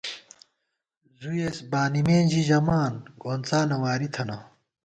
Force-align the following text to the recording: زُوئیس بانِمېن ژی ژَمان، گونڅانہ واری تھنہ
زُوئیس 1.19 1.57
بانِمېن 1.71 2.25
ژی 2.31 2.41
ژَمان، 2.47 2.93
گونڅانہ 3.21 3.77
واری 3.83 4.07
تھنہ 4.13 4.37